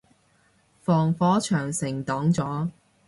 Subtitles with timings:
[0.81, 2.71] 防火長城擋咗